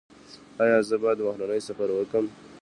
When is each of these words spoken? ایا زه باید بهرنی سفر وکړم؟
ایا 0.63 0.79
زه 0.89 0.95
باید 1.01 1.19
بهرنی 1.25 1.61
سفر 1.67 1.87
وکړم؟ 1.91 2.25